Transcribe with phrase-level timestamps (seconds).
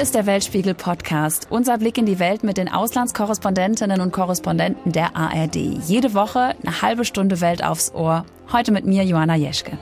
[0.00, 4.92] Hier ist der Weltspiegel Podcast, unser Blick in die Welt mit den Auslandskorrespondentinnen und Korrespondenten
[4.92, 5.56] der ARD.
[5.56, 8.24] Jede Woche eine halbe Stunde Welt aufs Ohr.
[8.50, 9.76] Heute mit mir, Joanna Jeschke.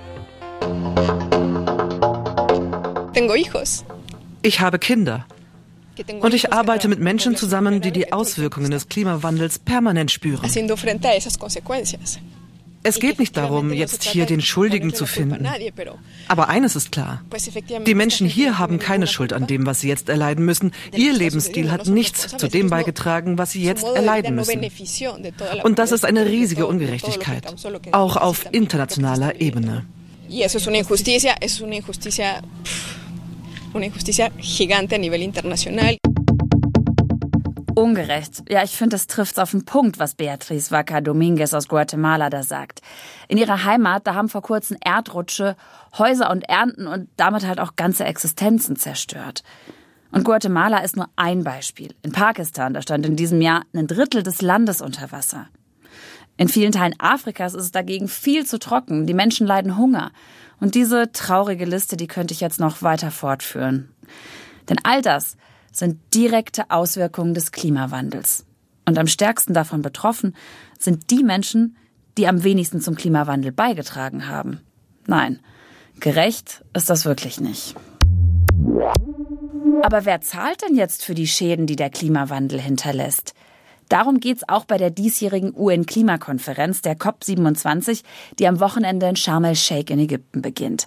[4.42, 5.24] Ich habe Kinder.
[6.18, 10.42] Und ich arbeite mit Menschen zusammen, die die Auswirkungen des Klimawandels permanent spüren.
[12.82, 15.46] Es geht nicht darum, jetzt hier den Schuldigen zu finden.
[16.28, 17.22] Aber eines ist klar.
[17.86, 20.72] Die Menschen hier haben keine Schuld an dem, was sie jetzt erleiden müssen.
[20.94, 24.60] Ihr Lebensstil hat nichts zu dem beigetragen, was sie jetzt erleiden müssen.
[25.64, 27.44] Und das ist eine riesige Ungerechtigkeit,
[27.92, 29.84] auch auf internationaler Ebene.
[30.30, 32.42] Y eso es una injusticia, es una injusticia,
[33.72, 35.96] una injusticia gigante a nivel internacional.
[37.78, 38.42] Ungerecht.
[38.48, 42.42] Ja, ich finde, das trifft auf den Punkt, was Beatriz Vaca Dominguez aus Guatemala da
[42.42, 42.80] sagt.
[43.28, 45.56] In ihrer Heimat, da haben vor kurzem Erdrutsche
[45.96, 49.44] Häuser und Ernten und damit halt auch ganze Existenzen zerstört.
[50.10, 51.94] Und Guatemala ist nur ein Beispiel.
[52.02, 55.46] In Pakistan, da stand in diesem Jahr ein Drittel des Landes unter Wasser.
[56.36, 59.06] In vielen Teilen Afrikas ist es dagegen viel zu trocken.
[59.06, 60.12] Die Menschen leiden Hunger.
[60.60, 63.90] Und diese traurige Liste, die könnte ich jetzt noch weiter fortführen.
[64.68, 65.36] Denn all das
[65.78, 68.44] sind direkte Auswirkungen des Klimawandels.
[68.86, 70.34] Und am stärksten davon betroffen
[70.78, 71.76] sind die Menschen,
[72.16, 74.60] die am wenigsten zum Klimawandel beigetragen haben.
[75.06, 75.40] Nein,
[76.00, 77.74] gerecht ist das wirklich nicht.
[79.82, 83.34] Aber wer zahlt denn jetzt für die Schäden, die der Klimawandel hinterlässt?
[83.88, 88.02] Darum geht es auch bei der diesjährigen UN-Klimakonferenz, der COP27,
[88.38, 90.86] die am Wochenende in Sharm el-Sheikh in Ägypten beginnt.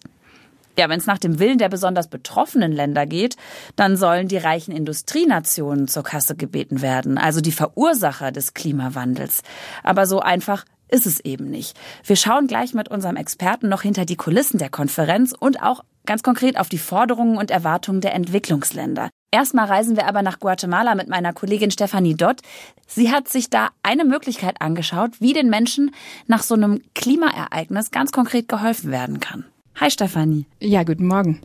[0.77, 3.35] Ja, wenn es nach dem Willen der besonders betroffenen Länder geht,
[3.75, 9.43] dann sollen die reichen Industrienationen zur Kasse gebeten werden, also die Verursacher des Klimawandels.
[9.83, 11.77] Aber so einfach ist es eben nicht.
[12.03, 16.23] Wir schauen gleich mit unserem Experten noch hinter die Kulissen der Konferenz und auch ganz
[16.23, 19.09] konkret auf die Forderungen und Erwartungen der Entwicklungsländer.
[19.31, 22.41] Erstmal reisen wir aber nach Guatemala mit meiner Kollegin Stefanie Dott.
[22.85, 25.95] Sie hat sich da eine Möglichkeit angeschaut, wie den Menschen
[26.27, 29.45] nach so einem Klimaereignis ganz konkret geholfen werden kann.
[29.75, 30.45] Hi Stefanie.
[30.59, 31.41] Ja, guten Morgen.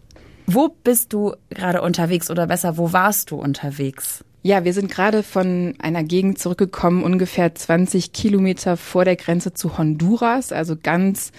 [0.47, 4.25] Wo bist du gerade unterwegs oder besser, wo warst du unterwegs?
[4.43, 9.77] Ja, wir sind gerade von einer Gegend zurückgekommen, ungefähr 20 Kilometer vor der Grenze zu
[9.77, 11.33] Honduras, also ganz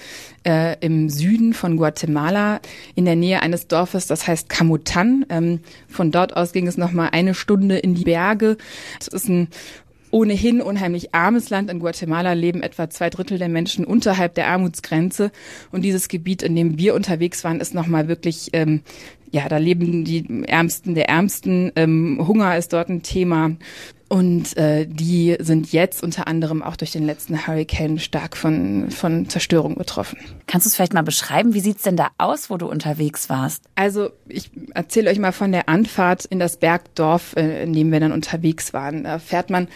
[0.46, 2.60] äh, im Süden von Guatemala,
[2.96, 5.26] in der Nähe eines Dorfes, das heißt Camutan.
[5.30, 8.58] Ähm, von dort aus ging es nochmal eine Stunde in die Berge.
[9.00, 9.48] Es ist ein
[10.12, 11.70] ohnehin unheimlich armes Land.
[11.70, 15.32] In Guatemala leben etwa zwei Drittel der Menschen unterhalb der Armutsgrenze.
[15.72, 18.82] Und dieses Gebiet, in dem wir unterwegs waren, ist nochmal wirklich, ähm,
[19.32, 21.72] ja, da leben die Ärmsten der Ärmsten.
[21.76, 23.52] Ähm, Hunger ist dort ein Thema.
[24.10, 29.28] Und äh, die sind jetzt unter anderem auch durch den letzten Hurricane stark von, von
[29.28, 30.18] Zerstörung betroffen.
[30.48, 31.54] Kannst du es vielleicht mal beschreiben?
[31.54, 33.66] Wie sieht's denn da aus, wo du unterwegs warst?
[33.76, 38.00] Also ich erzähle euch mal von der Anfahrt in das Bergdorf, äh, in dem wir
[38.00, 39.04] dann unterwegs waren.
[39.04, 39.68] Da fährt man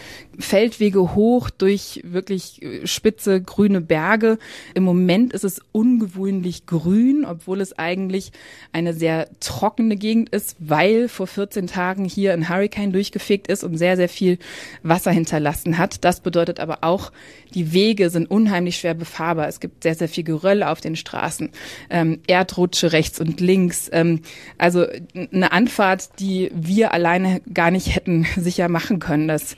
[0.42, 4.38] Feldwege hoch durch wirklich äh, spitze grüne Berge.
[4.74, 8.32] Im Moment ist es ungewöhnlich grün, obwohl es eigentlich
[8.72, 13.76] eine sehr trockene Gegend ist, weil vor 14 Tagen hier ein Hurricane durchgefegt ist und
[13.76, 14.38] sehr, sehr viel
[14.82, 16.04] Wasser hinterlassen hat.
[16.04, 17.12] Das bedeutet aber auch,
[17.54, 19.48] die Wege sind unheimlich schwer befahrbar.
[19.48, 21.50] Es gibt sehr, sehr viel Geröll auf den Straßen,
[21.90, 23.88] ähm, Erdrutsche rechts und links.
[23.92, 24.20] Ähm,
[24.58, 24.86] also
[25.32, 29.28] eine Anfahrt, die wir alleine gar nicht hätten sicher machen können.
[29.28, 29.56] Das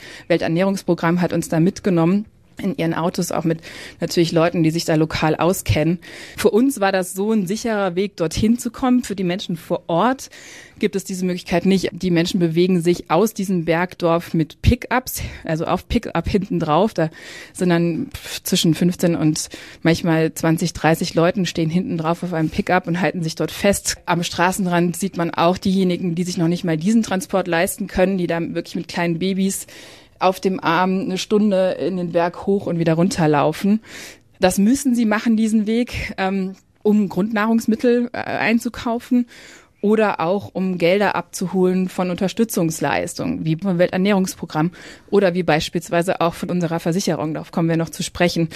[0.74, 2.26] Welternährungsprogramm hat uns da mitgenommen
[2.62, 3.60] in ihren Autos, auch mit
[4.00, 5.98] natürlich Leuten, die sich da lokal auskennen.
[6.36, 9.02] Für uns war das so ein sicherer Weg, dorthin zu kommen.
[9.02, 10.30] Für die Menschen vor Ort
[10.78, 11.90] gibt es diese Möglichkeit nicht.
[11.92, 16.94] Die Menschen bewegen sich aus diesem Bergdorf mit Pickups, also auf Pickup hinten drauf.
[16.94, 17.10] Da
[17.52, 18.10] sind dann
[18.44, 19.48] zwischen 15 und
[19.82, 23.96] manchmal 20, 30 Leuten stehen hinten drauf auf einem Pickup und halten sich dort fest.
[24.06, 28.16] Am Straßenrand sieht man auch diejenigen, die sich noch nicht mal diesen Transport leisten können,
[28.16, 29.66] die da wirklich mit kleinen Babys
[30.18, 33.80] auf dem Arm eine Stunde in den Berg hoch und wieder runterlaufen.
[34.40, 39.26] Das müssen sie machen, diesen Weg, ähm, um Grundnahrungsmittel äh, einzukaufen
[39.84, 44.70] oder auch um Gelder abzuholen von Unterstützungsleistungen, wie vom Welternährungsprogramm
[45.10, 47.34] oder wie beispielsweise auch von unserer Versicherung.
[47.34, 48.48] Darauf kommen wir noch zu sprechen.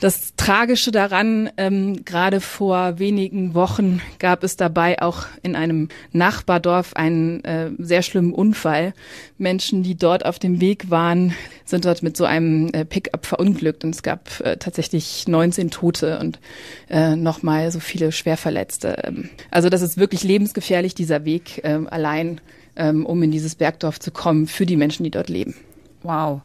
[0.00, 6.94] Das Tragische daran, ähm, gerade vor wenigen Wochen gab es dabei auch in einem Nachbardorf
[6.94, 8.94] einen äh, sehr schlimmen Unfall.
[9.36, 11.34] Menschen, die dort auf dem Weg waren,
[11.70, 16.18] sind dort mit so einem äh, Pickup verunglückt und es gab äh, tatsächlich 19 Tote
[16.18, 16.38] und
[16.88, 19.02] äh, nochmal so viele Schwerverletzte.
[19.04, 22.40] Ähm, also das ist wirklich lebensgefährlich gefährlich, dieser Weg äh, allein,
[22.76, 25.54] ähm, um in dieses Bergdorf zu kommen, für die Menschen, die dort leben.
[26.02, 26.42] Wow.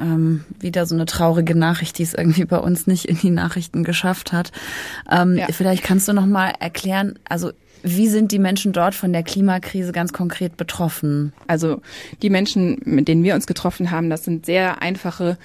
[0.00, 3.84] Ähm, wieder so eine traurige Nachricht, die es irgendwie bei uns nicht in die Nachrichten
[3.84, 4.50] geschafft hat.
[5.10, 5.46] Ähm, ja.
[5.50, 7.52] Vielleicht kannst du noch mal erklären, also
[7.82, 11.32] Wie sind die Menschen dort von der Klimakrise ganz konkret betroffen?
[11.48, 11.80] Also
[12.22, 15.36] die Menschen, mit denen wir uns getroffen haben, das sind sehr einfache,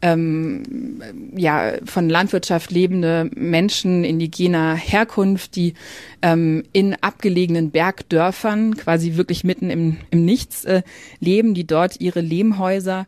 [0.00, 1.02] ähm,
[1.34, 5.74] ja, von Landwirtschaft lebende Menschen indigener Herkunft, die
[6.22, 10.82] ähm, in abgelegenen Bergdörfern quasi wirklich mitten im, im Nichts äh,
[11.18, 13.06] leben, die dort ihre Lehmhäuser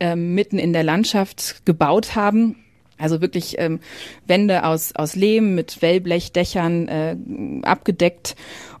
[0.00, 2.56] äh, mitten in der Landschaft gebaut haben
[2.98, 3.80] also wirklich ähm,
[4.26, 7.16] Wände aus, aus Lehm mit Wellblechdächern äh,
[7.62, 8.36] abgedeckt.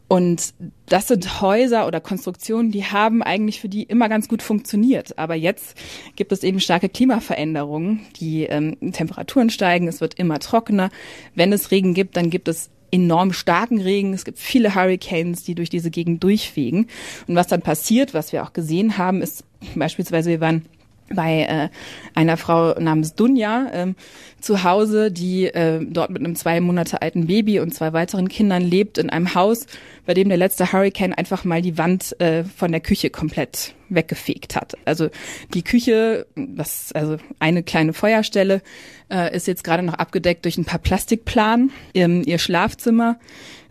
[0.06, 0.54] Und
[0.86, 5.18] das sind Häuser oder Konstruktionen, die haben eigentlich für die immer ganz gut funktioniert.
[5.18, 5.76] Aber jetzt
[6.14, 8.00] gibt es eben starke Klimaveränderungen.
[8.20, 10.90] Die ähm, Temperaturen steigen, es wird immer trockener.
[11.34, 14.12] Wenn es Regen gibt, dann gibt es enorm starken Regen.
[14.12, 16.86] Es gibt viele Hurricanes, die durch diese Gegend durchfegen.
[17.26, 19.44] Und was dann passiert, was wir auch gesehen haben, ist
[19.74, 20.66] beispielsweise, wir waren
[21.12, 21.68] bei äh,
[22.14, 23.96] einer Frau namens Dunja ähm,
[24.40, 28.62] zu Hause, die äh, dort mit einem zwei Monate alten Baby und zwei weiteren Kindern
[28.62, 29.66] lebt in einem Haus,
[30.06, 34.56] bei dem der letzte Hurricane einfach mal die Wand äh, von der Küche komplett weggefegt
[34.56, 34.76] hat.
[34.84, 35.08] Also
[35.52, 38.62] die Küche, das also eine kleine Feuerstelle,
[39.10, 41.70] äh, ist jetzt gerade noch abgedeckt durch ein paar Plastikplanen.
[41.94, 43.18] Ähm, ihr Schlafzimmer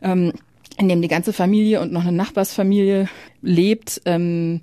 [0.01, 0.33] ähm,
[0.77, 3.07] in dem die ganze Familie und noch eine Nachbarsfamilie
[3.41, 4.61] lebt, ähm,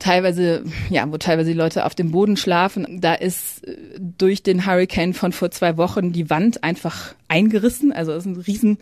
[0.00, 3.00] teilweise, ja, wo teilweise die Leute auf dem Boden schlafen.
[3.00, 7.92] Da ist äh, durch den Hurricane von vor zwei Wochen die Wand einfach eingerissen.
[7.92, 8.78] Also es ist ein riesen,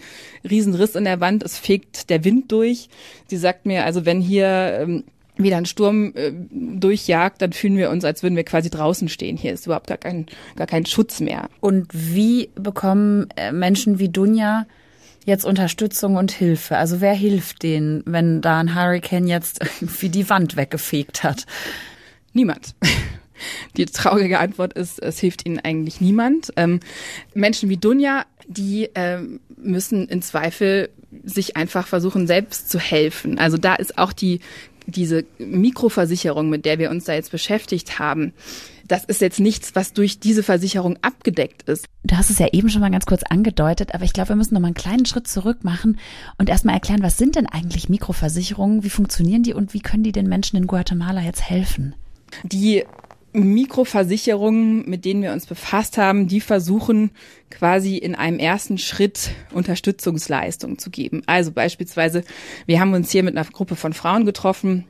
[0.48, 1.42] riesen Riss in der Wand.
[1.42, 2.88] Es fegt der Wind durch.
[3.26, 5.04] Sie sagt mir, also wenn hier ähm,
[5.36, 9.36] wieder ein Sturm äh, durchjagt, dann fühlen wir uns, als würden wir quasi draußen stehen.
[9.36, 10.26] Hier ist überhaupt gar kein,
[10.56, 11.48] gar kein Schutz mehr.
[11.60, 14.66] Und wie bekommen äh, Menschen wie Dunja
[15.28, 16.76] jetzt Unterstützung und Hilfe?
[16.76, 19.60] Also wer hilft denen, wenn da ein Hurricane jetzt
[20.00, 21.46] wie die Wand weggefegt hat?
[22.32, 22.74] Niemand.
[23.76, 26.52] Die traurige Antwort ist, es hilft ihnen eigentlich niemand.
[26.56, 26.80] Ähm,
[27.34, 30.90] Menschen wie Dunja, die ähm, müssen in Zweifel
[31.22, 33.38] sich einfach versuchen, selbst zu helfen.
[33.38, 34.40] Also da ist auch die
[34.88, 38.32] diese Mikroversicherung, mit der wir uns da jetzt beschäftigt haben,
[38.88, 41.86] das ist jetzt nichts, was durch diese Versicherung abgedeckt ist.
[42.04, 44.54] Du hast es ja eben schon mal ganz kurz angedeutet, aber ich glaube, wir müssen
[44.54, 45.98] noch mal einen kleinen Schritt zurück machen
[46.38, 50.12] und erstmal erklären, was sind denn eigentlich Mikroversicherungen, wie funktionieren die und wie können die
[50.12, 51.94] den Menschen in Guatemala jetzt helfen?
[52.42, 52.84] Die
[53.32, 57.10] Mikroversicherungen, mit denen wir uns befasst haben, die versuchen
[57.50, 61.22] quasi in einem ersten Schritt Unterstützungsleistungen zu geben.
[61.26, 62.24] Also beispielsweise,
[62.66, 64.86] wir haben uns hier mit einer Gruppe von Frauen getroffen,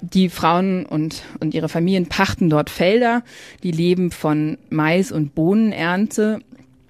[0.00, 3.22] die Frauen und, und ihre Familien pachten dort Felder,
[3.62, 6.40] die leben von Mais- und Bohnenernte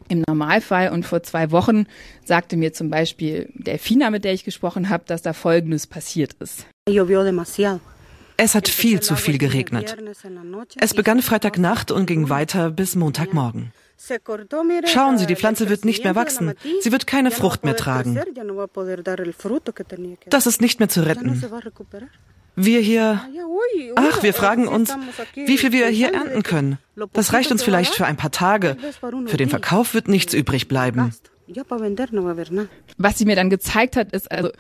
[0.09, 0.91] im Normalfall.
[0.91, 1.87] Und vor zwei Wochen
[2.25, 6.67] sagte mir zum Beispiel Delfina, mit der ich gesprochen habe, dass da Folgendes passiert ist.
[8.37, 9.97] Es hat viel zu viel geregnet.
[10.81, 13.73] Es begann Freitagnacht und ging weiter bis Montagmorgen.
[14.87, 16.55] Schauen Sie, die Pflanze wird nicht mehr wachsen.
[16.81, 18.19] Sie wird keine Frucht mehr tragen.
[20.31, 21.43] Das ist nicht mehr zu retten.
[22.57, 23.21] Wir hier,
[23.97, 24.95] ach, wir fragen uns,
[25.35, 26.79] wie viel wir hier ernten können.
[27.13, 28.77] Das reicht uns vielleicht für ein paar Tage.
[29.27, 31.13] Für den Verkauf wird nichts übrig bleiben.
[32.97, 34.51] Was sie mir dann gezeigt hat, ist also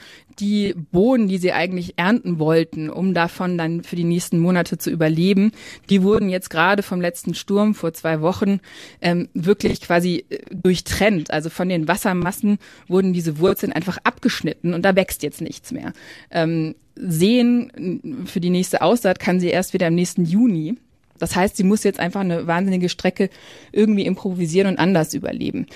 [0.40, 4.90] die Bohnen, die sie eigentlich ernten wollten, um davon dann für die nächsten Monate zu
[4.90, 5.52] überleben,
[5.88, 8.60] die wurden jetzt gerade vom letzten Sturm vor zwei Wochen
[9.00, 11.30] ähm, wirklich quasi äh, durchtrennt.
[11.30, 12.58] Also von den Wassermassen
[12.88, 15.92] wurden diese Wurzeln einfach abgeschnitten und da wächst jetzt nichts mehr.
[16.30, 20.76] Ähm, sehen für die nächste Aussaat kann sie erst wieder im nächsten Juni.
[21.20, 23.30] Das heißt, sie muss jetzt einfach eine wahnsinnige Strecke
[23.72, 25.66] irgendwie improvisieren und anders überleben.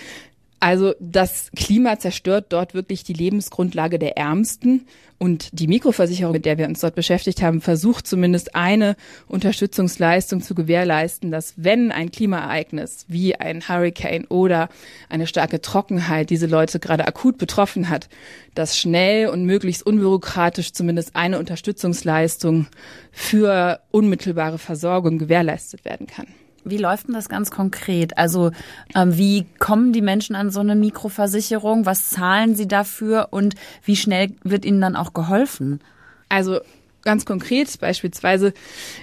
[0.65, 4.87] Also das Klima zerstört dort wirklich die Lebensgrundlage der Ärmsten.
[5.19, 8.97] Und die Mikroversicherung, mit der wir uns dort beschäftigt haben, versucht zumindest eine
[9.29, 14.71] Unterstützungsleistung zu gewährleisten, dass wenn ein Klimaereignis wie ein Hurricane oder
[15.11, 18.09] eine starke Trockenheit diese Leute gerade akut betroffen hat,
[18.55, 22.69] dass schnell und möglichst unbürokratisch zumindest eine Unterstützungsleistung
[23.13, 26.29] für unmittelbare Versorgung gewährleistet werden kann.
[26.65, 28.17] Wie läuft denn das ganz konkret?
[28.19, 28.51] Also
[28.95, 31.87] ähm, wie kommen die Menschen an so eine Mikroversicherung?
[31.87, 33.55] Was zahlen sie dafür und
[33.85, 35.81] wie schnell wird ihnen dann auch geholfen?
[36.29, 36.61] Also
[37.03, 38.55] ganz konkret beispielsweise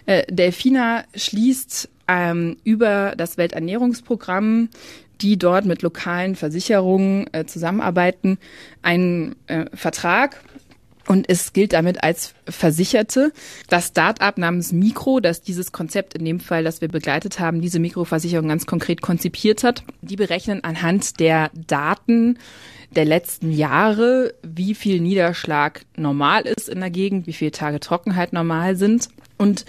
[0.05, 4.69] äh, Delfina schließt ähm, über das Welternährungsprogramm
[5.21, 8.37] die dort mit lokalen Versicherungen äh, zusammenarbeiten,
[8.81, 10.41] einen äh, Vertrag
[11.07, 13.31] und es gilt damit als Versicherte.
[13.69, 17.79] Das Start-up namens Mikro, das dieses Konzept in dem Fall, das wir begleitet haben, diese
[17.79, 22.37] Mikroversicherung ganz konkret konzipiert hat, die berechnen anhand der Daten
[22.95, 28.33] der letzten Jahre, wie viel Niederschlag normal ist in der Gegend, wie viele Tage Trockenheit
[28.33, 29.65] normal sind und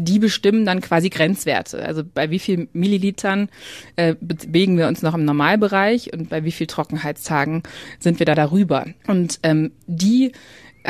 [0.00, 1.84] die bestimmen dann quasi Grenzwerte.
[1.84, 3.48] Also bei wie viel Millilitern
[3.96, 7.64] äh, bewegen wir uns noch im Normalbereich und bei wie viel Trockenheitstagen
[7.98, 8.86] sind wir da darüber.
[9.08, 10.32] Und ähm, die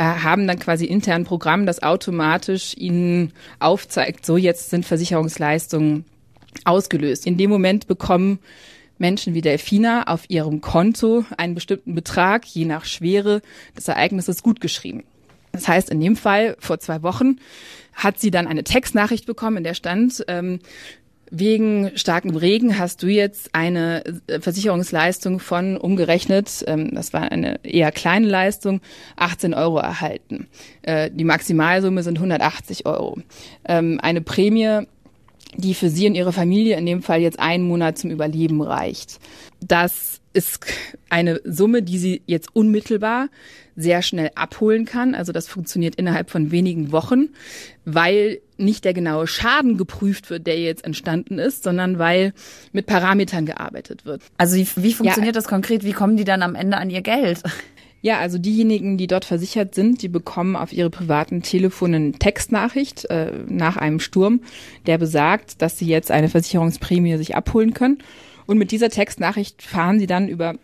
[0.03, 6.05] haben dann quasi intern Programm, das automatisch ihnen aufzeigt, so jetzt sind Versicherungsleistungen
[6.65, 7.27] ausgelöst.
[7.27, 8.39] In dem Moment bekommen
[8.97, 13.41] Menschen wie Delfina auf ihrem Konto einen bestimmten Betrag, je nach Schwere
[13.77, 15.03] des Ereignisses, gutgeschrieben.
[15.51, 17.37] Das heißt, in dem Fall vor zwei Wochen
[17.93, 20.59] hat sie dann eine Textnachricht bekommen, in der stand, ähm,
[21.31, 27.63] wegen starkem Regen hast du jetzt eine äh, Versicherungsleistung von umgerechnet, ähm, das war eine
[27.63, 28.81] eher kleine Leistung,
[29.15, 30.47] 18 Euro erhalten.
[30.81, 33.17] Äh, die Maximalsumme sind 180 Euro.
[33.65, 34.85] Ähm, eine Prämie
[35.55, 39.19] die für sie und ihre Familie in dem Fall jetzt einen Monat zum Überleben reicht.
[39.61, 40.63] Das ist
[41.09, 43.29] eine Summe, die sie jetzt unmittelbar
[43.79, 45.15] sehr schnell abholen kann.
[45.15, 47.29] Also das funktioniert innerhalb von wenigen Wochen,
[47.85, 52.33] weil nicht der genaue Schaden geprüft wird, der jetzt entstanden ist, sondern weil
[52.73, 54.21] mit Parametern gearbeitet wird.
[54.37, 55.83] Also wie, wie funktioniert ja, das konkret?
[55.83, 57.41] Wie kommen die dann am Ende an ihr Geld?
[58.01, 63.05] Ja, also diejenigen, die dort versichert sind, die bekommen auf ihre privaten Telefone eine Textnachricht
[63.09, 64.41] äh, nach einem Sturm,
[64.85, 67.97] der besagt, dass sie jetzt eine Versicherungsprämie sich abholen können.
[68.45, 70.55] Und mit dieser Textnachricht fahren sie dann über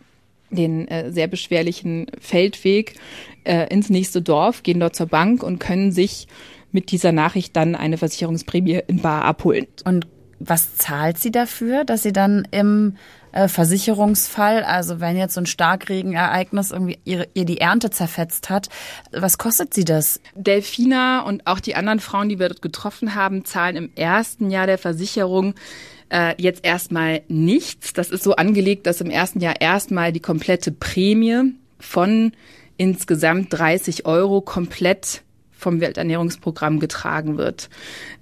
[0.55, 2.95] den äh, sehr beschwerlichen Feldweg
[3.43, 6.27] äh, ins nächste Dorf, gehen dort zur Bank und können sich
[6.71, 9.67] mit dieser Nachricht dann eine Versicherungsprämie in Bar abholen.
[9.85, 10.07] Und
[10.39, 12.97] was zahlt sie dafür, dass sie dann im
[13.31, 18.69] äh, Versicherungsfall, also wenn jetzt so ein Starkregenereignis irgendwie ihr, ihr die Ernte zerfetzt hat,
[19.11, 20.19] was kostet sie das?
[20.35, 24.67] Delfina und auch die anderen Frauen, die wir dort getroffen haben, zahlen im ersten Jahr
[24.67, 25.55] der Versicherung
[26.09, 27.93] äh, jetzt erstmal nichts.
[27.93, 32.31] Das ist so angelegt, dass im ersten Jahr erstmal die komplette Prämie von
[32.77, 35.21] insgesamt 30 Euro komplett
[35.57, 37.69] vom Welternährungsprogramm getragen wird.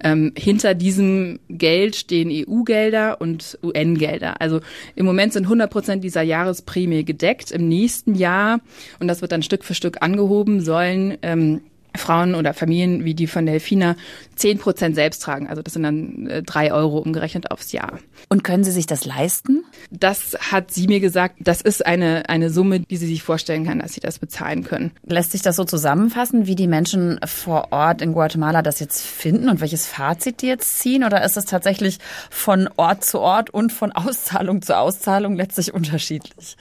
[0.02, 4.40] Ähm, hinter diesem Geld stehen EU-Gelder und UN-Gelder.
[4.40, 4.60] Also
[4.94, 7.50] im Moment sind 100 Prozent dieser Jahresprämie gedeckt.
[7.50, 8.60] Im nächsten Jahr,
[8.98, 11.60] und das wird dann Stück für Stück angehoben, sollen ähm,
[11.96, 13.96] Frauen oder Familien wie die von Delfina
[14.36, 15.48] zehn Prozent selbst tragen.
[15.48, 17.98] Also das sind dann äh, drei Euro umgerechnet aufs Jahr.
[18.28, 19.64] Und können Sie sich das leisten?
[19.90, 21.36] Das hat sie mir gesagt.
[21.40, 24.92] Das ist eine, eine Summe, die sie sich vorstellen kann, dass sie das bezahlen können.
[25.06, 29.48] Lässt sich das so zusammenfassen, wie die Menschen vor Ort in Guatemala das jetzt finden
[29.48, 31.04] und welches Fazit die jetzt ziehen?
[31.04, 31.98] Oder ist es tatsächlich
[32.30, 36.56] von Ort zu Ort und von Auszahlung zu Auszahlung letztlich unterschiedlich?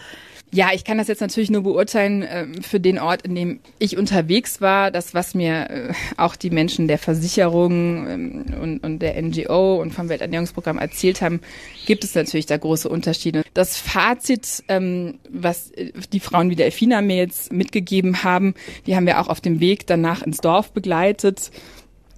[0.54, 3.98] Ja, ich kann das jetzt natürlich nur beurteilen äh, für den Ort, in dem ich
[3.98, 4.92] unterwegs war.
[4.92, 9.96] Das, was mir äh, auch die Menschen der Versicherung ähm, und, und der NGO und
[9.96, 11.42] vom Welternährungsprogramm erzählt haben,
[11.88, 13.42] gibt es natürlich da große Unterschiede.
[13.56, 18.54] Das Fazit, ähm, was äh, die Frauen wie der Elfina mir jetzt mitgegeben haben,
[18.86, 21.50] die haben wir auch auf dem Weg danach ins Dorf begleitet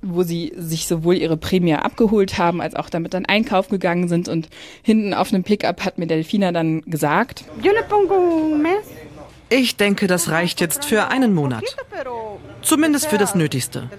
[0.06, 4.28] wo sie sich sowohl ihre Prämie abgeholt haben, als auch damit dann einkaufen gegangen sind.
[4.28, 4.50] Und
[4.82, 7.46] hinten auf einem Pickup hat mir Delfina dann gesagt,
[9.50, 11.64] ich denke, das reicht jetzt für einen Monat.
[12.62, 13.90] Zumindest für das Nötigste.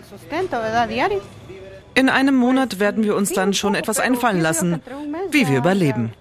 [1.95, 4.83] In einem Monat werden wir uns dann schon etwas einfallen lassen,
[5.31, 6.13] wie wir überleben.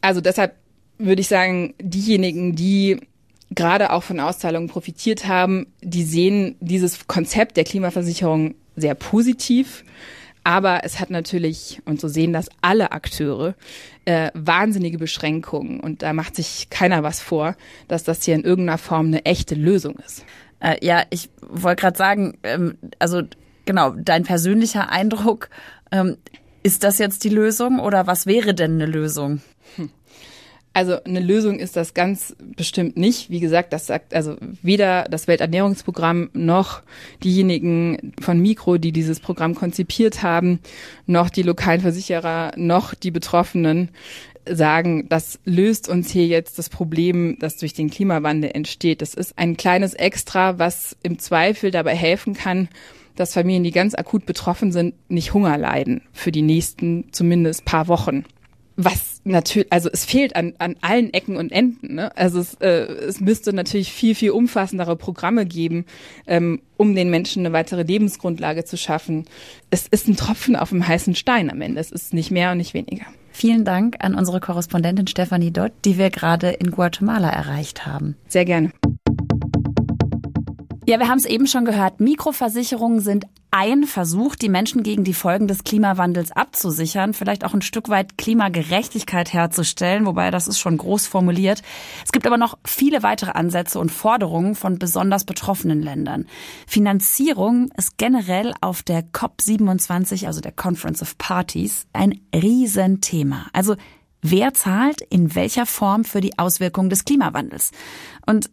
[0.00, 0.54] Also deshalb
[0.98, 3.00] würde ich sagen, diejenigen, die
[3.54, 9.84] gerade auch von Auszahlungen profitiert haben, die sehen dieses Konzept der Klimaversicherung sehr positiv.
[10.44, 13.54] Aber es hat natürlich, und so sehen das alle Akteure,
[14.04, 15.78] äh, wahnsinnige Beschränkungen.
[15.78, 17.56] Und da macht sich keiner was vor,
[17.86, 20.24] dass das hier in irgendeiner Form eine echte Lösung ist.
[20.58, 23.22] Äh, ja, ich wollte gerade sagen, ähm, also
[23.66, 25.48] genau, dein persönlicher Eindruck,
[25.92, 26.16] ähm,
[26.64, 29.42] ist das jetzt die Lösung oder was wäre denn eine Lösung?
[29.76, 29.90] Hm.
[30.74, 33.28] Also eine Lösung ist das ganz bestimmt nicht.
[33.28, 36.80] Wie gesagt, das sagt also weder das Welternährungsprogramm noch
[37.22, 40.60] diejenigen von Mikro, die dieses Programm konzipiert haben,
[41.06, 43.90] noch die lokalen Versicherer, noch die Betroffenen
[44.48, 49.02] sagen, das löst uns hier jetzt das Problem, das durch den Klimawandel entsteht.
[49.02, 52.68] Das ist ein kleines Extra, was im Zweifel dabei helfen kann,
[53.14, 57.88] dass Familien, die ganz akut betroffen sind, nicht Hunger leiden für die nächsten zumindest paar
[57.88, 58.24] Wochen
[58.76, 61.94] was natürlich, also es fehlt an, an allen Ecken und Enden.
[61.94, 62.16] Ne?
[62.16, 65.84] Also es, äh, es müsste natürlich viel, viel umfassendere Programme geben,
[66.26, 69.24] ähm, um den Menschen eine weitere Lebensgrundlage zu schaffen.
[69.70, 71.80] Es ist ein Tropfen auf dem heißen Stein am Ende.
[71.80, 73.06] Es ist nicht mehr und nicht weniger.
[73.32, 78.16] Vielen Dank an unsere Korrespondentin Stefanie Dott, die wir gerade in Guatemala erreicht haben.
[78.28, 78.72] Sehr gerne.
[80.84, 82.00] Ja, wir haben es eben schon gehört.
[82.00, 87.62] Mikroversicherungen sind ein Versuch, die Menschen gegen die Folgen des Klimawandels abzusichern, vielleicht auch ein
[87.62, 91.62] Stück weit Klimagerechtigkeit herzustellen, wobei das ist schon groß formuliert.
[92.04, 96.26] Es gibt aber noch viele weitere Ansätze und Forderungen von besonders betroffenen Ländern.
[96.66, 103.46] Finanzierung ist generell auf der COP27, also der Conference of Parties, ein Riesenthema.
[103.52, 103.76] Also
[104.20, 107.70] wer zahlt in welcher Form für die Auswirkungen des Klimawandels?
[108.26, 108.50] Und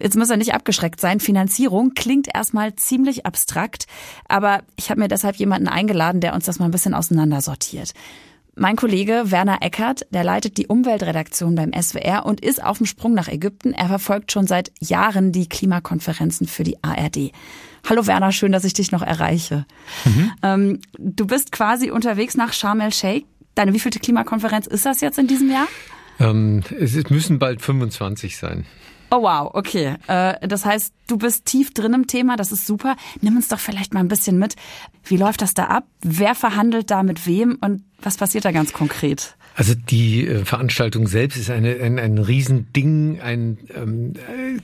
[0.00, 1.20] jetzt muss er nicht abgeschreckt sein.
[1.20, 3.86] Finanzierung klingt erstmal ziemlich abstrakt,
[4.28, 7.92] aber ich habe mir deshalb jemanden eingeladen, der uns das mal ein bisschen auseinandersortiert.
[8.58, 13.12] Mein Kollege Werner Eckert, der leitet die Umweltredaktion beim SWR und ist auf dem Sprung
[13.12, 13.74] nach Ägypten.
[13.74, 17.32] Er verfolgt schon seit Jahren die Klimakonferenzen für die ARD.
[17.86, 19.66] Hallo Werner, schön, dass ich dich noch erreiche.
[20.06, 20.32] Mhm.
[20.42, 23.26] Ähm, du bist quasi unterwegs nach Sharm el-Sheikh.
[23.54, 25.68] Deine wievielte Klimakonferenz ist das jetzt in diesem Jahr?
[26.18, 28.64] Ähm, es müssen bald 25 sein.
[29.10, 29.96] Oh wow, okay.
[30.08, 32.96] Äh, das heißt, du bist tief drin im Thema, das ist super.
[33.20, 34.56] Nimm uns doch vielleicht mal ein bisschen mit.
[35.04, 35.86] Wie läuft das da ab?
[36.02, 39.36] Wer verhandelt da mit wem und was passiert da ganz konkret?
[39.56, 44.12] Also die äh, Veranstaltung selbst ist eine, ein, ein Riesending, ein ähm,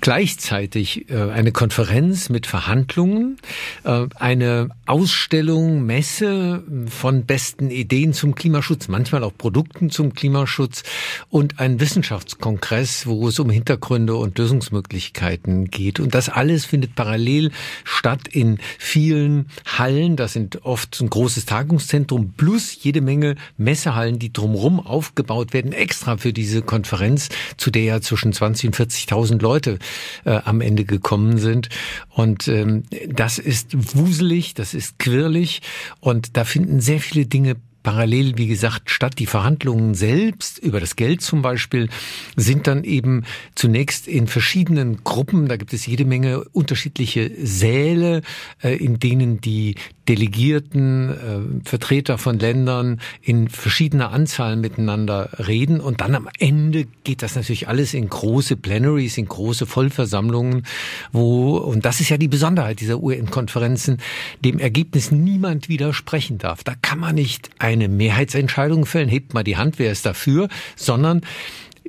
[0.03, 3.39] gleichzeitig äh, eine Konferenz mit Verhandlungen,
[3.85, 10.83] äh, eine Ausstellung, Messe von besten Ideen zum Klimaschutz, manchmal auch Produkten zum Klimaschutz
[11.31, 16.01] und ein Wissenschaftskongress, wo es um Hintergründe und Lösungsmöglichkeiten geht.
[16.01, 17.51] Und das alles findet parallel
[17.85, 20.17] statt in vielen Hallen.
[20.17, 26.17] Das sind oft ein großes Tagungszentrum plus jede Menge Messehallen, die drumherum aufgebaut werden, extra
[26.17, 29.79] für diese Konferenz, zu der ja zwischen 20 und 40.000 Leute
[30.25, 31.69] äh, am Ende gekommen sind.
[32.09, 35.63] Und ähm, das ist wuselig, das ist quirlig.
[36.01, 39.19] Und da finden sehr viele Dinge parallel, wie gesagt, statt.
[39.19, 41.89] Die Verhandlungen selbst über das Geld zum Beispiel
[42.37, 43.25] sind dann eben
[43.55, 48.23] zunächst in verschiedenen Gruppen, da gibt es jede Menge unterschiedliche Säle,
[48.63, 49.75] äh, in denen die
[50.09, 57.23] Delegierten, äh, Vertreter von Ländern in verschiedener Anzahl miteinander reden und dann am Ende geht
[57.23, 60.65] das natürlich alles in große Plenaries, in große Vollversammlungen,
[61.13, 63.99] wo, und das ist ja die Besonderheit dieser UN-Konferenzen,
[64.45, 66.65] dem Ergebnis niemand widersprechen darf.
[66.65, 71.21] Da kann man nicht eine Mehrheitsentscheidung fällen, hebt mal die Hand, wer ist dafür, sondern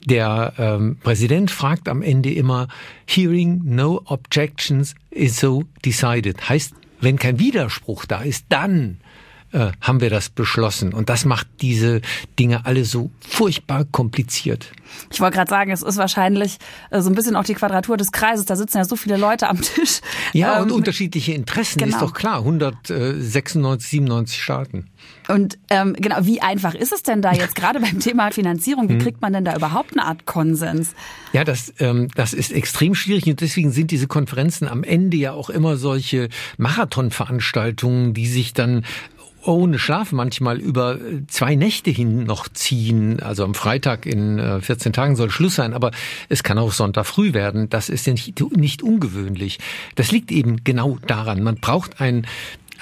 [0.05, 2.67] der ähm, Präsident fragt am Ende immer,
[3.07, 6.49] Hearing no objections is so decided.
[6.49, 8.99] Heißt, wenn kein Widerspruch da ist, dann
[9.53, 10.93] äh, haben wir das beschlossen.
[10.93, 12.01] Und das macht diese
[12.39, 14.71] Dinge alle so furchtbar kompliziert.
[15.11, 16.57] Ich wollte gerade sagen, es ist wahrscheinlich
[16.89, 18.45] äh, so ein bisschen auch die Quadratur des Kreises.
[18.45, 20.01] Da sitzen ja so viele Leute am Tisch.
[20.33, 21.95] Ja, ähm, und unterschiedliche Interessen, genau.
[21.95, 22.39] ist doch klar.
[22.39, 24.89] 196, 97 Staaten.
[25.27, 28.89] Und ähm, genau, wie einfach ist es denn da jetzt gerade beim Thema Finanzierung?
[28.89, 29.01] Wie hm.
[29.01, 30.93] kriegt man denn da überhaupt eine Art Konsens?
[31.31, 35.33] Ja, das, ähm, das ist extrem schwierig und deswegen sind diese Konferenzen am Ende ja
[35.33, 38.83] auch immer solche Marathonveranstaltungen, die sich dann
[39.45, 43.19] ohne Schlaf manchmal über zwei Nächte hin noch ziehen.
[43.19, 45.91] Also am Freitag in 14 äh, Tagen soll Schluss sein, aber
[46.29, 47.69] es kann auch Sonntag früh werden.
[47.69, 49.59] Das ist nicht, nicht ungewöhnlich.
[49.95, 51.43] Das liegt eben genau daran.
[51.43, 52.25] Man braucht ein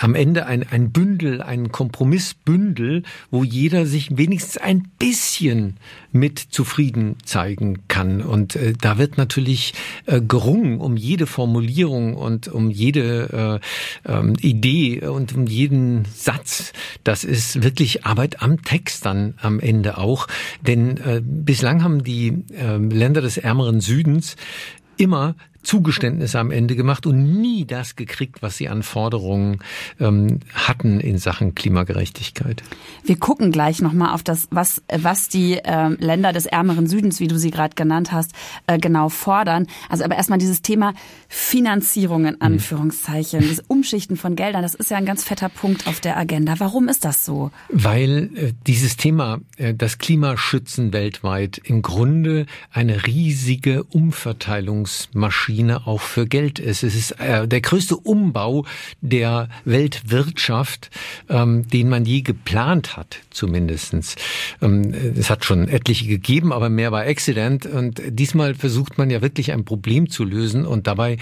[0.01, 5.77] am Ende ein, ein Bündel, ein Kompromissbündel, wo jeder sich wenigstens ein bisschen
[6.11, 8.21] mit zufrieden zeigen kann.
[8.21, 9.73] Und äh, da wird natürlich
[10.07, 13.61] äh, gerungen um jede Formulierung und um jede
[14.07, 16.73] äh, ähm, Idee und um jeden Satz.
[17.03, 20.27] Das ist wirklich Arbeit am Text dann am Ende auch.
[20.65, 24.35] Denn äh, bislang haben die äh, Länder des ärmeren Südens
[24.97, 29.59] immer Zugeständnisse am Ende gemacht und nie das gekriegt, was sie an Forderungen
[29.99, 32.63] ähm, hatten in Sachen Klimagerechtigkeit.
[33.03, 37.27] Wir gucken gleich nochmal auf das, was, was die äh, Länder des ärmeren Südens, wie
[37.27, 38.31] du sie gerade genannt hast,
[38.65, 39.67] äh, genau fordern.
[39.89, 40.93] Also aber erstmal dieses Thema
[41.27, 42.41] Finanzierung in mhm.
[42.41, 43.49] Anführungszeichen, mhm.
[43.49, 46.55] das Umschichten von Geldern, das ist ja ein ganz fetter Punkt auf der Agenda.
[46.57, 47.51] Warum ist das so?
[47.69, 56.01] Weil äh, dieses Thema, äh, das Klimaschützen weltweit, im Grunde eine riesige Umverteilungsmaschine Maschine auch
[56.01, 56.83] für Geld ist.
[56.83, 58.65] Es ist äh, der größte Umbau
[59.01, 60.89] der Weltwirtschaft,
[61.29, 64.15] ähm, den man je geplant hat, zumindestens.
[64.61, 67.65] Ähm, es hat schon etliche gegeben, aber mehr war Accident.
[67.65, 70.65] Und diesmal versucht man ja wirklich ein Problem zu lösen.
[70.65, 71.17] Und dabei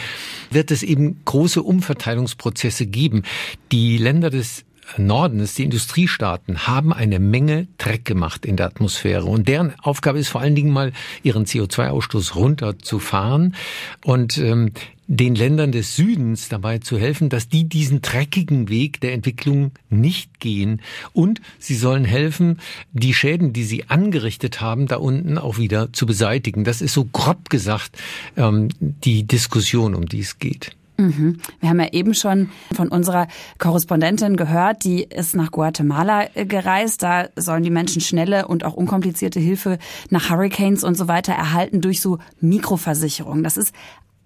[0.52, 3.24] wird es eben große Umverteilungsprozesse geben.
[3.72, 4.64] Die Länder des
[4.98, 9.26] Nordens, die Industriestaaten, haben eine Menge Dreck gemacht in der Atmosphäre.
[9.26, 10.92] Und deren Aufgabe ist vor allen Dingen mal,
[11.24, 13.56] ihren CO2-Ausstoß runterzufahren
[14.04, 14.72] und ähm,
[15.12, 20.40] den Ländern des Südens dabei zu helfen, dass die diesen dreckigen Weg der Entwicklung nicht
[20.40, 20.82] gehen.
[21.14, 22.60] Und sie sollen helfen,
[22.92, 26.64] die Schäden, die sie angerichtet haben, da unten auch wieder zu beseitigen.
[26.64, 27.98] Das ist so grob gesagt
[28.38, 30.76] ähm, die Diskussion, um die es geht.
[31.00, 31.38] Mhm.
[31.60, 37.04] Wir haben ja eben schon von unserer Korrespondentin gehört, die ist nach Guatemala äh, gereist.
[37.04, 41.82] Da sollen die Menschen schnelle und auch unkomplizierte Hilfe nach Hurricanes und so weiter erhalten
[41.82, 43.44] durch so Mikroversicherungen.
[43.44, 43.74] Das ist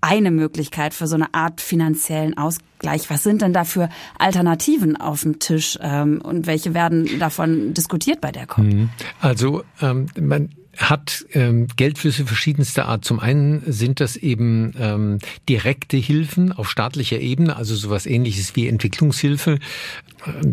[0.02, 3.10] eine Möglichkeit für so eine Art finanziellen Ausgleich.
[3.10, 3.88] Was sind denn da für
[4.20, 8.66] Alternativen auf dem Tisch ähm, und welche werden davon diskutiert bei der COP?
[8.66, 8.90] Mhm.
[9.22, 13.06] Also ähm, man hat ähm, Geldflüsse verschiedenster Art.
[13.06, 18.68] Zum einen sind das eben ähm, direkte Hilfen auf staatlicher Ebene, also sowas ähnliches wie
[18.68, 19.60] Entwicklungshilfe.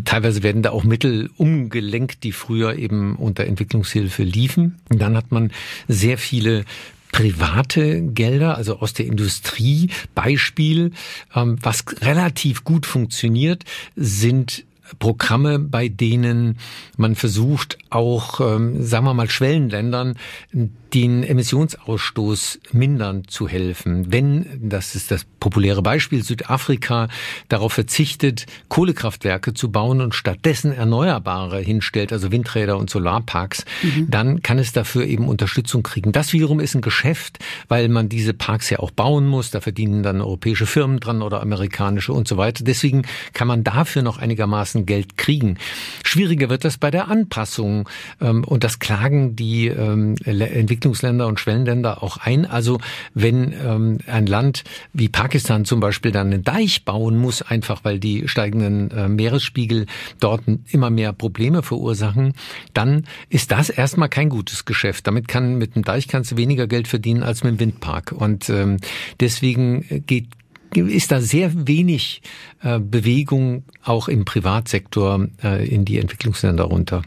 [0.05, 4.79] Teilweise werden da auch Mittel umgelenkt, die früher eben unter Entwicklungshilfe liefen.
[4.89, 5.51] Und dann hat man
[5.87, 6.65] sehr viele
[7.11, 9.89] private Gelder, also aus der Industrie.
[10.15, 10.91] Beispiel,
[11.35, 13.63] ähm, was relativ gut funktioniert,
[13.95, 14.65] sind
[14.99, 16.57] Programme, bei denen
[16.97, 20.15] man versucht, auch, ähm, sagen wir mal, Schwellenländern
[20.93, 24.11] den Emissionsausstoß mindern zu helfen.
[24.11, 27.07] Wenn, das ist das populäre Beispiel, Südafrika
[27.47, 34.07] darauf verzichtet, Kohlekraftwerke zu bauen und stattdessen Erneuerbare hinstellt, also Windräder und Solarparks, mhm.
[34.09, 36.11] dann kann es dafür eben Unterstützung kriegen.
[36.11, 39.51] Das wiederum ist ein Geschäft, weil man diese Parks ja auch bauen muss.
[39.51, 42.63] Da verdienen dann europäische Firmen dran oder amerikanische und so weiter.
[42.63, 45.57] Deswegen kann man dafür noch einigermaßen Geld kriegen.
[46.03, 47.87] Schwieriger wird das bei der Anpassung
[48.19, 52.45] ähm, und das klagen die ähm, Entwicklungsländer und Schwellenländer auch ein.
[52.45, 52.79] Also
[53.13, 54.63] wenn ähm, ein Land
[54.93, 59.85] wie Pakistan zum Beispiel dann einen Deich bauen muss, einfach weil die steigenden äh, Meeresspiegel
[60.19, 60.41] dort
[60.71, 62.33] immer mehr Probleme verursachen,
[62.73, 65.07] dann ist das erstmal kein gutes Geschäft.
[65.07, 68.11] Damit kann mit dem Deich kannst du weniger Geld verdienen als mit dem Windpark.
[68.11, 68.77] Und ähm,
[69.19, 70.27] deswegen geht
[70.75, 72.21] ist da sehr wenig
[72.61, 77.01] äh, Bewegung auch im Privatsektor äh, in die Entwicklungsländer runter.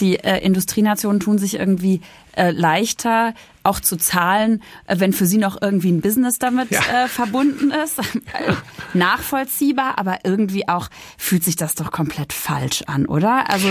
[0.00, 2.00] Die äh, Industrienationen tun sich irgendwie
[2.36, 6.80] äh, leichter, auch zu zahlen, äh, wenn für sie noch irgendwie ein Business damit ja.
[6.80, 7.98] äh, verbunden ist.
[8.94, 13.50] Nachvollziehbar, aber irgendwie auch fühlt sich das doch komplett falsch an, oder?
[13.50, 13.68] Also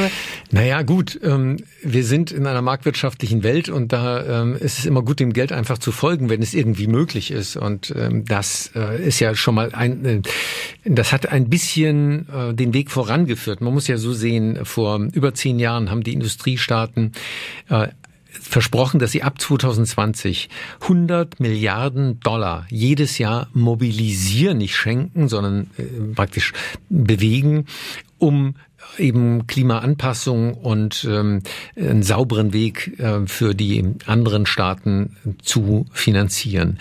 [0.52, 5.04] naja, gut, ähm, wir sind in einer marktwirtschaftlichen Welt und da ähm, ist es immer
[5.04, 7.56] gut, dem Geld einfach zu folgen, wenn es irgendwie möglich ist.
[7.56, 10.22] Und ähm, das äh, ist ja schon mal ein, äh,
[10.86, 13.62] das hat ein bisschen äh, den Weg vorangeführt.
[13.62, 17.12] Man muss ja so sehen, vor über zehn Jahren haben die Industriestaaten
[17.70, 17.90] äh,
[18.40, 20.50] versprochen, dass sie ab 2020
[20.82, 26.54] 100 Milliarden Dollar jedes Jahr mobilisieren, nicht schenken, sondern äh, praktisch
[26.90, 27.66] bewegen,
[28.18, 28.56] um
[28.98, 31.42] eben Klimaanpassung und ähm,
[31.76, 36.80] einen sauberen Weg äh, für die anderen Staaten zu finanzieren.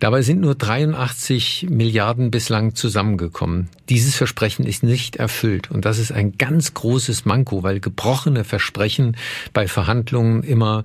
[0.00, 3.68] Dabei sind nur 83 Milliarden bislang zusammengekommen.
[3.88, 9.16] Dieses Versprechen ist nicht erfüllt und das ist ein ganz großes Manko, weil gebrochene Versprechen
[9.52, 10.84] bei Verhandlungen immer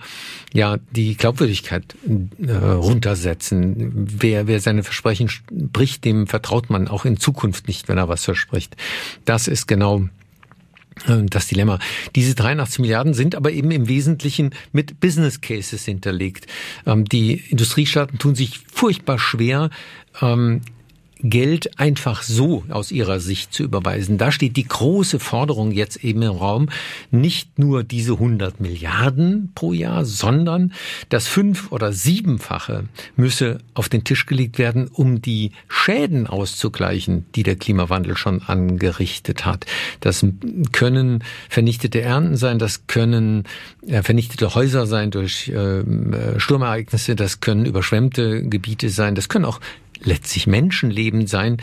[0.54, 1.84] ja die Glaubwürdigkeit
[2.40, 3.92] äh, runtersetzen.
[3.94, 8.24] Wer, wer seine Versprechen bricht, dem vertraut man auch in Zukunft nicht, wenn er was
[8.24, 8.76] verspricht.
[9.26, 10.08] Das ist genau
[11.30, 11.80] das Dilemma.
[12.16, 16.48] Diese 83 Milliarden sind aber eben im Wesentlichen mit Business Cases hinterlegt.
[16.86, 19.70] Ähm, die Industriestaaten tun sich furchtbar schwer,
[20.22, 20.62] ähm,
[21.24, 24.18] Geld einfach so aus ihrer Sicht zu überweisen.
[24.18, 26.70] Da steht die große Forderung jetzt eben im Raum,
[27.12, 30.74] nicht nur diese 100 Milliarden pro Jahr, sondern
[31.10, 37.44] das fünf- oder siebenfache müsse auf den Tisch gelegt werden, um die Schäden auszugleichen, die
[37.44, 39.66] der Klimawandel schon angerichtet hat.
[40.02, 40.26] Das
[40.74, 43.46] können vernichtete Ernten sein, das können
[43.88, 45.84] äh, vernichtete Häuser sein durch äh,
[46.38, 49.62] Sturmereignisse, das können überschwemmte Gebiete sein, das können auch
[50.06, 51.58] letztlich Menschenleben sein,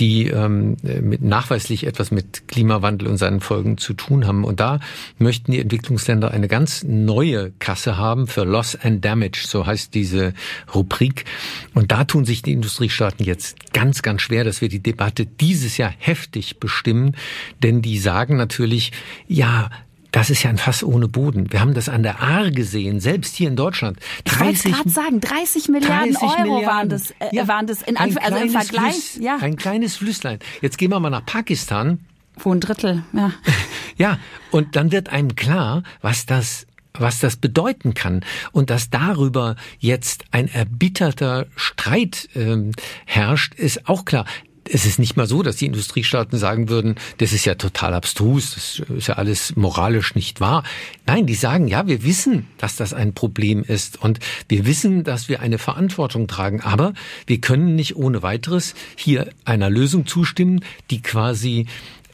[0.00, 4.44] die ähm, mit nachweislich etwas mit Klimawandel und seinen Folgen zu tun haben.
[4.44, 4.80] Und da
[5.18, 10.32] möchten die Entwicklungsländer eine ganz neue Kasse haben für Loss and Damage, so heißt diese
[10.74, 11.26] Rubrik.
[11.74, 15.76] Und da tun sich die Industriestaaten jetzt ganz, ganz schwer, dass wir die Debatte dieses
[15.76, 17.14] Jahr heftig bestimmen.
[17.62, 18.92] Denn die sagen natürlich,
[19.28, 19.70] ja,
[20.12, 21.52] das ist ja ein Fass ohne Boden.
[21.52, 23.98] Wir haben das an der Ahr gesehen, selbst hier in Deutschland.
[24.24, 26.66] 30, ich gerade sagen, 30 Milliarden 30 Euro Milliarden.
[26.66, 28.94] waren das, äh, ja, waren das in, Anf also im Vergleich.
[28.94, 29.38] Flüss, ja.
[29.40, 30.38] Ein kleines Flüsslein.
[30.60, 32.00] Jetzt gehen wir mal nach Pakistan.
[32.38, 33.32] Wo ein Drittel, ja.
[33.96, 34.18] ja,
[34.50, 40.24] und dann wird einem klar, was das was das bedeuten kann und dass darüber jetzt
[40.32, 42.72] ein erbitterter Streit ähm,
[43.06, 44.26] herrscht, ist auch klar
[44.72, 48.54] es ist nicht mal so, dass die Industriestaaten sagen würden, das ist ja total abstrus,
[48.54, 50.62] das ist ja alles moralisch nicht wahr.
[51.06, 55.28] Nein, die sagen, ja, wir wissen, dass das ein Problem ist und wir wissen, dass
[55.28, 56.94] wir eine Verantwortung tragen, aber
[57.26, 61.66] wir können nicht ohne weiteres hier einer Lösung zustimmen, die quasi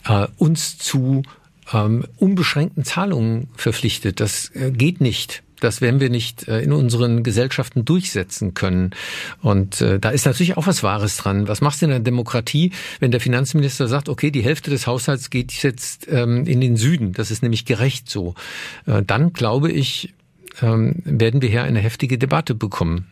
[0.05, 1.23] äh, uns zu
[1.73, 4.21] ähm, unbeschränkten Zahlungen verpflichtet.
[4.21, 5.42] Das äh, geht nicht.
[5.61, 8.90] Das werden wir nicht äh, in unseren Gesellschaften durchsetzen können.
[9.42, 11.49] Und äh, da ist natürlich auch was Wahres dran.
[11.49, 15.31] Was machst du in der Demokratie, wenn der Finanzminister sagt, okay, die Hälfte des Haushalts
[15.31, 18.35] geht jetzt ähm, in den Süden, das ist nämlich gerecht so.
[18.87, 20.14] Äh, dann glaube ich,
[20.62, 23.07] ähm, werden wir hier eine heftige Debatte bekommen.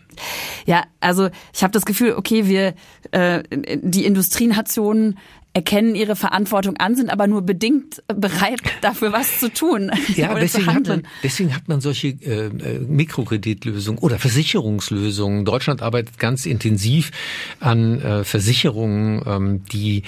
[0.66, 2.74] Ja, also ich habe das Gefühl, okay, wir
[3.10, 3.42] äh,
[3.82, 5.18] die Industrienationen
[5.54, 9.90] erkennen ihre Verantwortung an, sind aber nur bedingt bereit, dafür was zu tun.
[10.16, 15.44] Ja, deswegen hat, man, deswegen hat man solche äh, äh, Mikrokreditlösungen oder Versicherungslösungen.
[15.44, 17.10] Deutschland arbeitet ganz intensiv
[17.58, 20.02] an äh, Versicherungen, ähm, die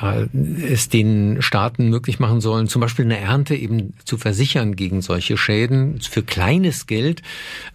[0.00, 0.26] äh,
[0.62, 5.36] es den Staaten möglich machen sollen, zum Beispiel eine Ernte eben zu versichern gegen solche
[5.36, 7.22] Schäden für kleines Geld.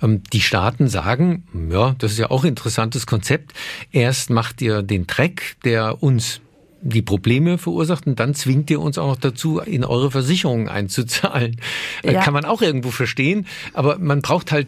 [0.02, 3.54] Ähm, die Staaten sagen, ja, das ist ja auch ein interessantes Konzept.
[3.92, 6.42] Erst macht ihr den Dreck, der uns
[6.84, 11.58] die Probleme verursacht und dann zwingt ihr uns auch noch dazu, in eure Versicherungen einzuzahlen.
[12.04, 12.22] Äh, ja.
[12.22, 14.68] Kann man auch irgendwo verstehen, aber man braucht halt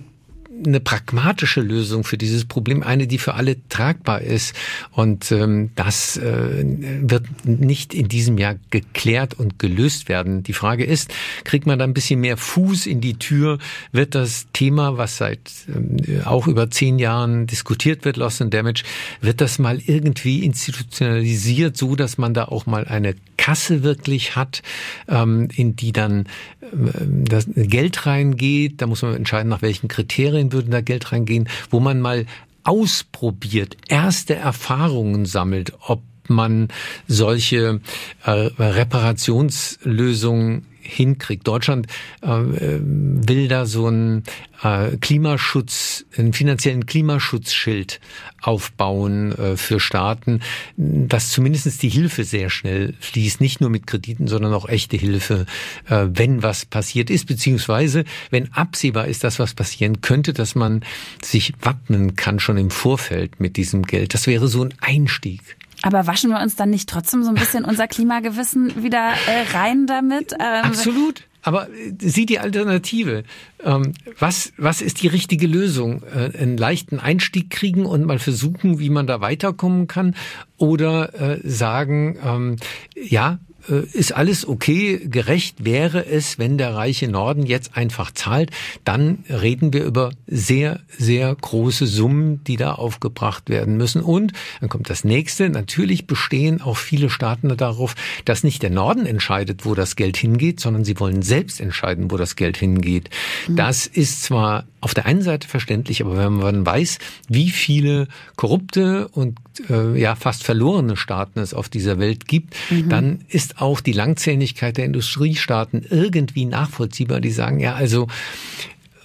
[0.65, 4.55] eine pragmatische Lösung für dieses Problem, eine, die für alle tragbar ist.
[4.91, 6.63] Und ähm, das äh,
[7.01, 10.43] wird nicht in diesem Jahr geklärt und gelöst werden.
[10.43, 11.13] Die Frage ist,
[11.43, 13.57] kriegt man da ein bisschen mehr Fuß in die Tür?
[13.91, 18.83] Wird das Thema, was seit ähm, auch über zehn Jahren diskutiert wird, Loss and Damage,
[19.21, 24.63] wird das mal irgendwie institutionalisiert, so dass man da auch mal eine Kasse wirklich hat,
[25.07, 26.27] ähm, in die dann
[26.61, 28.81] ähm, das Geld reingeht?
[28.81, 32.25] Da muss man entscheiden, nach welchen Kriterien Kriterien würden da Geld reingehen, wo man mal
[32.63, 36.67] ausprobiert, erste Erfahrungen sammelt, ob man
[37.07, 37.79] solche
[38.23, 41.47] äh, Reparationslösungen hinkriegt.
[41.47, 41.87] Deutschland
[42.21, 44.23] äh, will da so einen
[44.63, 47.99] äh, Klimaschutz, einen finanziellen Klimaschutzschild
[48.41, 50.41] aufbauen äh, für Staaten,
[50.77, 55.45] dass zumindest die Hilfe sehr schnell fließt, nicht nur mit Krediten, sondern auch echte Hilfe,
[55.89, 60.83] äh, wenn was passiert ist, beziehungsweise wenn absehbar ist, dass was passieren könnte, dass man
[61.23, 64.13] sich wappnen kann schon im Vorfeld mit diesem Geld.
[64.13, 65.57] Das wäre so ein Einstieg.
[65.85, 69.85] Aber waschen wir uns dann nicht trotzdem so ein bisschen unser Klimagewissen wieder äh, rein
[69.85, 70.33] damit?
[70.33, 71.21] Ähm, Absolut.
[71.43, 73.23] Aber äh, sieh die Alternative.
[73.63, 76.01] Ähm, was, was ist die richtige Lösung?
[76.01, 80.15] Äh, einen leichten Einstieg kriegen und mal versuchen, wie man da weiterkommen kann?
[80.57, 82.55] Oder äh, sagen, ähm,
[82.95, 84.99] ja, ist alles okay.
[85.05, 88.51] Gerecht wäre es, wenn der reiche Norden jetzt einfach zahlt.
[88.83, 94.01] Dann reden wir über sehr, sehr große Summen, die da aufgebracht werden müssen.
[94.01, 95.49] Und dann kommt das nächste.
[95.49, 100.59] Natürlich bestehen auch viele Staaten darauf, dass nicht der Norden entscheidet, wo das Geld hingeht,
[100.59, 103.09] sondern sie wollen selbst entscheiden, wo das Geld hingeht.
[103.47, 103.55] Mhm.
[103.55, 109.07] Das ist zwar auf der einen Seite verständlich, aber wenn man weiß, wie viele korrupte
[109.07, 112.89] und äh, ja fast verlorene Staaten es auf dieser Welt gibt, mhm.
[112.89, 117.21] dann ist auch die Langzähnigkeit der Industriestaaten irgendwie nachvollziehbar.
[117.21, 118.07] Die sagen ja also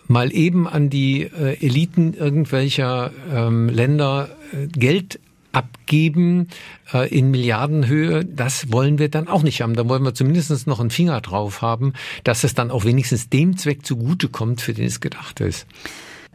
[0.09, 5.21] mal eben an die äh, Eliten irgendwelcher ähm, Länder äh, Geld
[5.53, 6.49] abgeben
[6.93, 9.75] äh, in Milliardenhöhe, das wollen wir dann auch nicht haben.
[9.75, 11.93] Da wollen wir zumindest noch einen Finger drauf haben,
[12.25, 15.67] dass es dann auch wenigstens dem Zweck zugutekommt, für den es gedacht ist.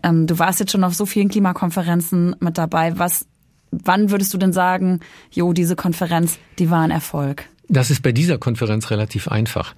[0.04, 2.98] Ähm, du warst jetzt schon auf so vielen Klimakonferenzen mit dabei.
[3.00, 3.26] Was,
[3.72, 5.00] wann würdest du denn sagen,
[5.32, 7.48] jo, diese Konferenz, die war ein Erfolg?
[7.68, 9.76] Das ist bei dieser Konferenz relativ einfach.